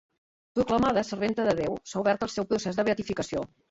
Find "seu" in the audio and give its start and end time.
2.41-2.53